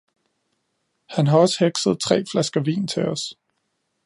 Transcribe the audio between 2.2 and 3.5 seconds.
flasker vin til os.